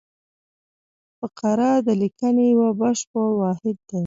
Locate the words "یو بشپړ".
2.57-3.27